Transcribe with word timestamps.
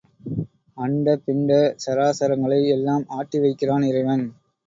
அண்ட 0.77 1.13
பிண்ட 1.25 1.51
சராசரங்களை 1.83 2.59
எல்லாம் 2.67 3.05
ஆட்டி 3.09 3.39
வைக்கிறான் 3.39 3.83
இறைவன். 3.83 4.25